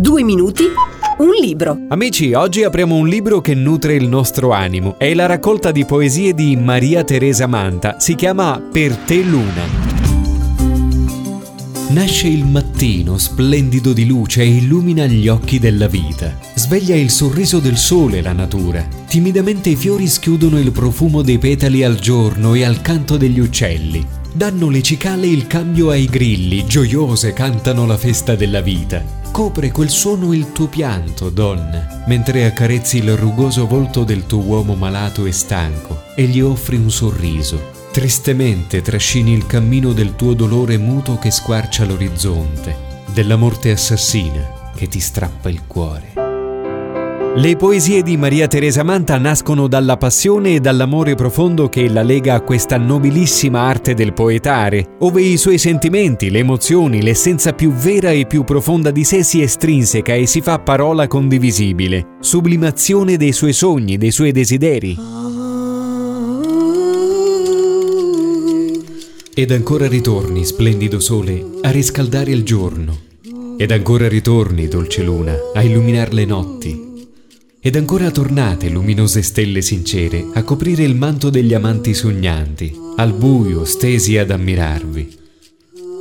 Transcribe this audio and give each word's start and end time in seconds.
Due 0.00 0.22
minuti, 0.22 0.62
un 0.62 1.30
libro. 1.40 1.76
Amici, 1.88 2.32
oggi 2.32 2.62
apriamo 2.62 2.94
un 2.94 3.08
libro 3.08 3.40
che 3.40 3.56
nutre 3.56 3.96
il 3.96 4.06
nostro 4.06 4.52
animo. 4.52 4.96
È 4.96 5.12
la 5.12 5.26
raccolta 5.26 5.72
di 5.72 5.84
poesie 5.84 6.34
di 6.34 6.54
Maria 6.54 7.02
Teresa 7.02 7.48
Manta. 7.48 7.98
Si 7.98 8.14
chiama 8.14 8.62
Per 8.70 8.94
te 8.94 9.16
Luna. 9.22 9.64
Nasce 11.88 12.28
il 12.28 12.44
mattino 12.44 13.18
splendido 13.18 13.92
di 13.92 14.06
luce 14.06 14.42
e 14.42 14.46
illumina 14.46 15.04
gli 15.06 15.26
occhi 15.26 15.58
della 15.58 15.88
vita. 15.88 16.32
Sveglia 16.54 16.94
il 16.94 17.10
sorriso 17.10 17.58
del 17.58 17.76
sole 17.76 18.22
la 18.22 18.32
natura. 18.32 18.86
Timidamente 19.08 19.70
i 19.70 19.76
fiori 19.76 20.06
schiudono 20.06 20.60
il 20.60 20.70
profumo 20.70 21.22
dei 21.22 21.38
petali 21.38 21.82
al 21.82 21.96
giorno 21.96 22.54
e 22.54 22.62
al 22.62 22.82
canto 22.82 23.16
degli 23.16 23.40
uccelli. 23.40 24.06
Danno 24.32 24.70
le 24.70 24.80
cicale 24.80 25.26
il 25.26 25.48
cambio 25.48 25.90
ai 25.90 26.04
grilli, 26.04 26.64
gioiose 26.64 27.32
cantano 27.32 27.84
la 27.84 27.96
festa 27.96 28.36
della 28.36 28.60
vita. 28.60 29.17
Copre 29.38 29.70
quel 29.70 29.88
suono 29.88 30.32
il 30.32 30.50
tuo 30.50 30.66
pianto, 30.66 31.30
donna, 31.30 32.02
mentre 32.08 32.44
accarezzi 32.44 32.96
il 32.96 33.16
rugoso 33.16 33.68
volto 33.68 34.02
del 34.02 34.26
tuo 34.26 34.40
uomo 34.40 34.74
malato 34.74 35.26
e 35.26 35.30
stanco 35.30 36.02
e 36.16 36.24
gli 36.24 36.40
offri 36.40 36.74
un 36.74 36.90
sorriso. 36.90 37.70
Tristemente 37.92 38.82
trascini 38.82 39.32
il 39.32 39.46
cammino 39.46 39.92
del 39.92 40.16
tuo 40.16 40.34
dolore 40.34 40.76
muto 40.76 41.18
che 41.18 41.30
squarcia 41.30 41.84
l'orizzonte, 41.84 43.04
della 43.14 43.36
morte 43.36 43.70
assassina 43.70 44.72
che 44.74 44.88
ti 44.88 44.98
strappa 44.98 45.48
il 45.48 45.62
cuore. 45.68 46.27
Le 47.38 47.54
poesie 47.54 48.02
di 48.02 48.16
Maria 48.16 48.48
Teresa 48.48 48.82
Manta 48.82 49.16
nascono 49.16 49.68
dalla 49.68 49.96
passione 49.96 50.56
e 50.56 50.60
dall'amore 50.60 51.14
profondo 51.14 51.68
che 51.68 51.88
la 51.88 52.02
lega 52.02 52.34
a 52.34 52.40
questa 52.40 52.78
nobilissima 52.78 53.60
arte 53.60 53.94
del 53.94 54.12
poetare, 54.12 54.96
ove 54.98 55.22
i 55.22 55.36
suoi 55.36 55.56
sentimenti, 55.56 56.30
le 56.30 56.40
emozioni, 56.40 57.00
l'essenza 57.00 57.52
più 57.52 57.70
vera 57.70 58.10
e 58.10 58.26
più 58.26 58.42
profonda 58.42 58.90
di 58.90 59.04
sé 59.04 59.22
si 59.22 59.40
estrinseca 59.40 60.14
e 60.14 60.26
si 60.26 60.40
fa 60.40 60.58
parola 60.58 61.06
condivisibile, 61.06 62.16
sublimazione 62.18 63.16
dei 63.16 63.32
suoi 63.32 63.52
sogni, 63.52 63.98
dei 63.98 64.10
suoi 64.10 64.32
desideri. 64.32 64.96
Ed 69.32 69.52
ancora 69.52 69.86
ritorni, 69.86 70.44
splendido 70.44 70.98
sole, 70.98 71.40
a 71.60 71.70
riscaldare 71.70 72.32
il 72.32 72.42
giorno. 72.42 72.98
Ed 73.56 73.70
ancora 73.70 74.08
ritorni, 74.08 74.66
dolce 74.66 75.04
luna, 75.04 75.36
a 75.54 75.62
illuminare 75.62 76.12
le 76.14 76.24
notti 76.24 76.86
ed 77.60 77.74
ancora 77.74 78.10
tornate, 78.12 78.68
luminose 78.68 79.20
stelle 79.22 79.62
sincere, 79.62 80.24
a 80.34 80.44
coprire 80.44 80.84
il 80.84 80.94
manto 80.94 81.28
degli 81.28 81.54
amanti 81.54 81.92
sognanti, 81.92 82.72
al 82.96 83.12
buio 83.12 83.64
stesi 83.64 84.16
ad 84.16 84.30
ammirarvi. 84.30 85.16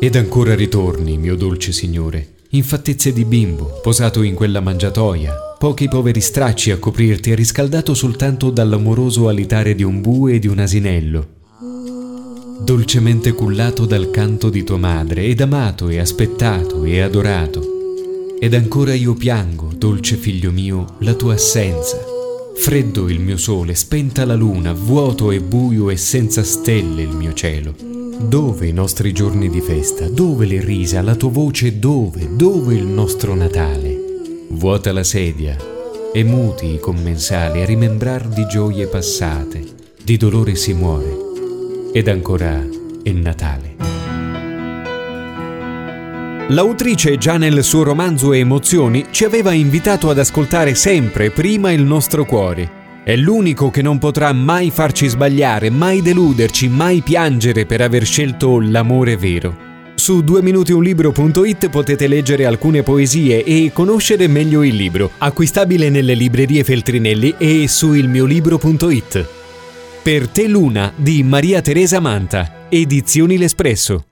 Ed 0.00 0.16
ancora 0.16 0.56
ritorni, 0.56 1.16
mio 1.16 1.36
dolce 1.36 1.70
Signore, 1.70 2.34
in 2.50 2.64
fattezze 2.64 3.12
di 3.12 3.24
bimbo, 3.24 3.78
posato 3.82 4.22
in 4.22 4.34
quella 4.34 4.60
mangiatoia, 4.60 5.56
pochi 5.56 5.88
poveri 5.88 6.20
stracci 6.20 6.72
a 6.72 6.78
coprirti 6.78 7.30
e 7.30 7.34
riscaldato 7.36 7.94
soltanto 7.94 8.50
dall'amoroso 8.50 9.28
alitare 9.28 9.76
di 9.76 9.84
un 9.84 10.00
bue 10.00 10.34
e 10.34 10.38
di 10.40 10.48
un 10.48 10.58
asinello, 10.58 11.28
dolcemente 12.60 13.32
cullato 13.32 13.86
dal 13.86 14.10
canto 14.10 14.50
di 14.50 14.64
tua 14.64 14.78
madre 14.78 15.24
ed 15.24 15.40
amato 15.40 15.88
e 15.88 16.00
aspettato 16.00 16.82
e 16.84 17.00
adorato 17.00 17.73
ed 18.38 18.54
ancora 18.54 18.94
io 18.94 19.14
piango, 19.14 19.70
dolce 19.76 20.16
figlio 20.16 20.50
mio, 20.50 20.96
la 21.00 21.14
tua 21.14 21.34
assenza. 21.34 21.98
Freddo 22.56 23.08
il 23.08 23.20
mio 23.20 23.36
sole, 23.36 23.74
spenta 23.74 24.24
la 24.24 24.34
luna, 24.34 24.72
vuoto 24.72 25.30
e 25.30 25.40
buio 25.40 25.90
e 25.90 25.96
senza 25.96 26.42
stelle 26.42 27.02
il 27.02 27.10
mio 27.10 27.32
cielo. 27.32 27.74
Dove 28.18 28.68
i 28.68 28.72
nostri 28.72 29.12
giorni 29.12 29.50
di 29.50 29.60
festa? 29.60 30.08
Dove 30.08 30.46
le 30.46 30.60
risa? 30.64 31.02
La 31.02 31.16
tua 31.16 31.30
voce 31.30 31.78
dove? 31.78 32.28
Dove 32.36 32.74
il 32.74 32.86
nostro 32.86 33.34
Natale? 33.34 33.98
Vuota 34.50 34.92
la 34.92 35.02
sedia 35.02 35.56
e 36.12 36.22
muti 36.22 36.74
i 36.74 36.78
commensali 36.78 37.60
a 37.60 37.64
rimembrar 37.64 38.28
di 38.28 38.46
gioie 38.46 38.86
passate, 38.86 39.64
di 40.02 40.16
dolore 40.16 40.54
si 40.54 40.72
muore 40.72 41.16
ed 41.92 42.08
ancora 42.08 42.64
è 43.02 43.10
Natale. 43.10 44.03
L'autrice 46.48 47.16
già 47.16 47.38
nel 47.38 47.64
suo 47.64 47.84
romanzo 47.84 48.34
Emozioni 48.34 49.06
ci 49.10 49.24
aveva 49.24 49.54
invitato 49.54 50.10
ad 50.10 50.18
ascoltare 50.18 50.74
sempre 50.74 51.30
prima 51.30 51.72
il 51.72 51.82
nostro 51.82 52.26
cuore. 52.26 52.82
È 53.02 53.16
l'unico 53.16 53.70
che 53.70 53.80
non 53.80 53.98
potrà 53.98 54.30
mai 54.34 54.70
farci 54.70 55.08
sbagliare, 55.08 55.70
mai 55.70 56.02
deluderci, 56.02 56.68
mai 56.68 57.00
piangere 57.00 57.64
per 57.64 57.80
aver 57.80 58.04
scelto 58.04 58.60
l'amore 58.60 59.16
vero. 59.16 59.56
Su 59.94 60.18
2minutiunlibro.it 60.18 61.70
potete 61.70 62.06
leggere 62.06 62.44
alcune 62.44 62.82
poesie 62.82 63.42
e 63.42 63.70
conoscere 63.72 64.26
meglio 64.26 64.62
il 64.62 64.74
libro, 64.74 65.12
acquistabile 65.16 65.88
nelle 65.88 66.12
librerie 66.12 66.62
Feltrinelli 66.62 67.36
e 67.38 67.66
su 67.68 67.94
ilmiolibro.it. 67.94 69.26
Per 70.02 70.28
te 70.28 70.46
Luna 70.46 70.92
di 70.94 71.22
Maria 71.22 71.62
Teresa 71.62 72.00
Manta, 72.00 72.66
Edizioni 72.68 73.38
L'Espresso. 73.38 74.04